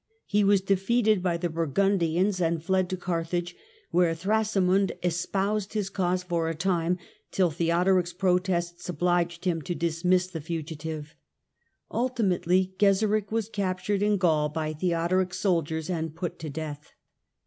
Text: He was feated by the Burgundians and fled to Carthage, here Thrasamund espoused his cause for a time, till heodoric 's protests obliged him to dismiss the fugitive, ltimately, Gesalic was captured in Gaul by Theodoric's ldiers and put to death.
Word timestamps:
He 0.25 0.43
was 0.43 0.61
feated 0.61 1.21
by 1.21 1.37
the 1.37 1.47
Burgundians 1.47 2.41
and 2.41 2.63
fled 2.63 2.89
to 2.89 2.97
Carthage, 2.97 3.55
here 3.91 4.15
Thrasamund 4.15 4.93
espoused 5.03 5.73
his 5.73 5.91
cause 5.91 6.23
for 6.23 6.49
a 6.49 6.55
time, 6.55 6.97
till 7.29 7.51
heodoric 7.51 8.07
's 8.07 8.13
protests 8.13 8.89
obliged 8.89 9.45
him 9.45 9.61
to 9.61 9.75
dismiss 9.75 10.25
the 10.25 10.41
fugitive, 10.41 11.13
ltimately, 11.91 12.73
Gesalic 12.79 13.31
was 13.31 13.47
captured 13.47 14.01
in 14.01 14.17
Gaul 14.17 14.49
by 14.49 14.73
Theodoric's 14.73 15.43
ldiers 15.43 15.87
and 15.87 16.15
put 16.15 16.39
to 16.39 16.49
death. 16.49 16.93